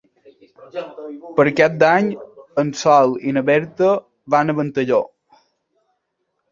[1.39, 2.09] Per Cap d'Any
[2.63, 3.93] en Sol i na Berta
[4.37, 5.05] van a Ventalló.